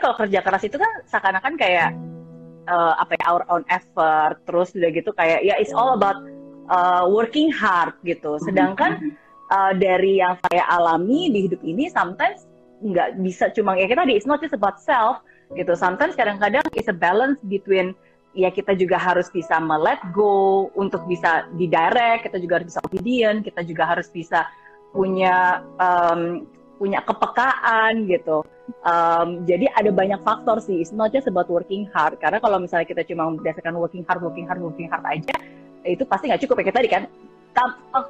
[0.00, 1.94] kalau kerja keras itu kan seakan-akan kayak
[2.66, 6.18] uh, apa ya our own effort terus udah gitu kayak ya it's all about
[6.72, 8.40] uh, working hard gitu.
[8.42, 9.14] Sedangkan
[9.52, 12.48] uh, dari yang saya alami di hidup ini sometimes
[12.80, 15.20] nggak bisa cuma ya kita tadi it's not just about self
[15.54, 15.72] gitu.
[15.76, 17.92] Sometimes kadang-kadang it's a balance between
[18.30, 23.42] ya kita juga harus bisa let go untuk bisa didirect kita juga harus bisa obedient
[23.42, 24.46] kita juga harus bisa
[24.94, 26.46] punya um,
[26.80, 28.40] punya kepekaan gitu.
[28.88, 30.80] Um, jadi ada banyak faktor sih.
[30.80, 32.16] It's not just about working hard.
[32.16, 35.36] Karena kalau misalnya kita cuma berdasarkan working hard, working hard, working hard aja,
[35.84, 36.72] itu pasti nggak cukup ya.
[36.72, 37.04] Tadi kan,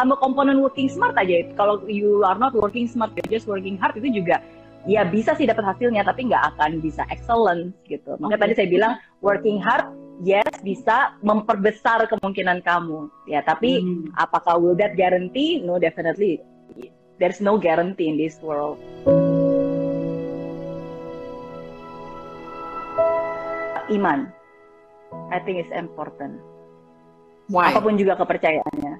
[0.00, 1.44] tambah komponen working smart aja.
[1.60, 4.40] Kalau you are not working smart, you're just working hard itu juga
[4.88, 8.16] ya bisa sih dapat hasilnya, tapi nggak akan bisa excellence gitu.
[8.16, 8.44] Makanya okay.
[8.48, 14.14] tadi saya bilang working hard yes bisa memperbesar kemungkinan kamu ya tapi hmm.
[14.14, 16.38] apakah will that guarantee no definitely
[17.18, 18.78] there's no guarantee in this world.
[23.92, 24.32] Iman,
[25.30, 26.40] I think is important.
[27.52, 27.70] Why?
[27.70, 28.94] Apa pun juga kepercayaannya.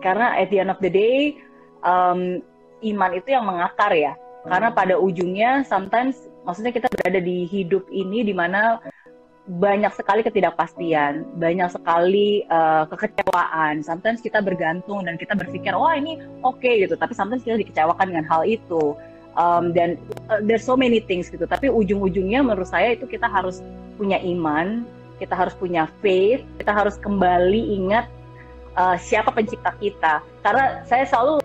[0.00, 1.36] Karena at the end of the day,
[1.82, 2.40] um,
[2.80, 4.14] iman itu yang mengakar ya.
[4.46, 8.80] Karena pada ujungnya, sometimes, maksudnya kita berada di hidup ini di mana
[9.48, 13.80] banyak sekali ketidakpastian, banyak sekali uh, kekecewaan.
[13.80, 16.94] Sometimes kita bergantung dan kita berpikir, wah ini oke okay, gitu.
[16.94, 18.94] Tapi sometimes kita dikecewakan dengan hal itu.
[19.38, 19.96] Um, dan
[20.28, 21.48] uh, there's so many things gitu.
[21.48, 23.64] Tapi ujung-ujungnya menurut saya itu kita harus
[23.96, 24.84] punya iman,
[25.16, 28.06] kita harus punya faith, kita harus kembali ingat
[28.76, 30.20] uh, siapa pencipta kita.
[30.44, 31.40] Karena saya selalu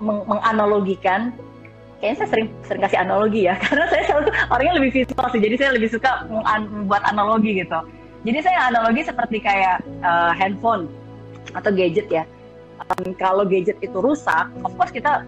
[0.00, 1.36] menganalogikan
[1.98, 5.54] kayaknya saya sering sering kasih analogi ya karena saya selalu orangnya lebih visual sih jadi
[5.58, 7.80] saya lebih suka membuat analogi gitu.
[8.26, 10.90] Jadi saya analogi seperti kayak uh, handphone
[11.54, 12.26] atau gadget ya.
[12.78, 15.22] Um, kalau gadget itu rusak of course kita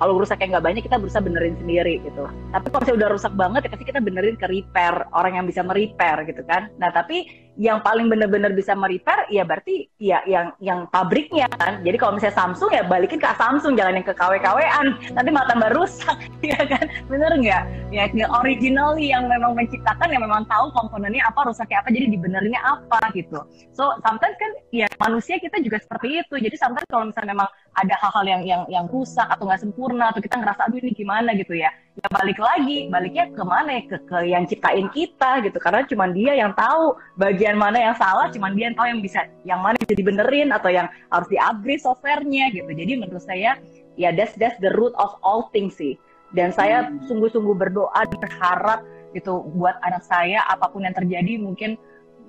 [0.00, 2.24] kalau rusaknya nggak banyak kita berusaha benerin sendiri gitu.
[2.50, 5.60] Tapi kalau saya udah rusak banget ya pasti kita benerin ke repair orang yang bisa
[5.62, 6.72] merepair gitu kan.
[6.80, 7.28] Nah tapi
[7.60, 11.84] yang paling bener-bener bisa merepair ya berarti ya yang yang pabriknya kan.
[11.84, 15.70] Jadi kalau misalnya Samsung ya balikin ke Samsung jangan yang ke KW-KWan nanti malah tambah
[15.76, 16.16] rusak
[16.54, 16.84] ya kan?
[17.12, 17.62] Bener nggak?
[17.92, 18.08] Ya
[18.40, 23.44] originally yang memang menciptakan yang memang tahu komponennya apa rusaknya apa jadi dibenerinnya apa gitu.
[23.76, 26.34] So sometimes kan ya manusia kita juga seperti itu.
[26.40, 30.24] Jadi sometimes kalau misalnya memang ada hal-hal yang yang yang rusak atau nggak sempurna atau
[30.24, 31.30] kita ngerasa aduh ini gimana?
[31.32, 32.88] gitu ya ya balik lagi.
[32.88, 33.82] Baliknya ke mana ya?
[33.88, 35.58] Ke, ke yang ciptain kita gitu.
[35.60, 39.20] Karena cuma dia yang tahu bagian mana yang salah cuma dia yang tahu yang bisa
[39.44, 42.70] yang mana bisa dibenerin atau yang harus di upgrade softwarenya gitu.
[42.72, 43.60] Jadi menurut saya
[44.00, 46.00] ya that's that's the root of all things sih.
[46.32, 47.04] Dan saya hmm.
[47.12, 48.80] sungguh-sungguh berdoa berharap
[49.12, 51.76] gitu buat anak saya apa pun yang terjadi mungkin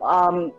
[0.03, 0.51] um,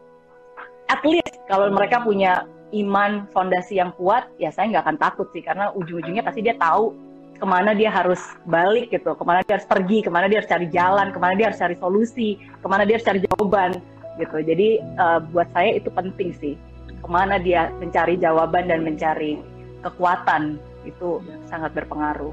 [0.89, 5.45] at least kalau mereka punya iman fondasi yang kuat ya saya nggak akan takut sih.
[5.45, 6.97] Karena ujung-ujungnya pasti dia tahu
[7.35, 10.51] ke mana dia harus balik gitu ke mana dia harus pergi ke mana dia harus
[10.51, 13.71] cari jalan ke mana dia harus cari solusi ke mana dia harus cari jawaban
[14.19, 14.37] gitu.
[14.47, 14.69] Jadi
[14.99, 16.55] uh, buat saya itu penting sih
[16.87, 19.37] ke mana dia mencari jawaban dan mencari
[19.85, 20.57] kekuatan
[20.89, 22.33] itu sangat berpengaruh.